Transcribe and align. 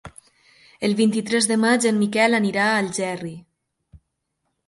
El 0.87 0.95
vint-i-tres 1.01 1.47
de 1.51 1.57
maig 1.65 1.85
en 1.91 2.01
Miquel 2.03 2.37
anirà 2.39 2.65
a 2.69 2.79
Algerri. 2.85 3.35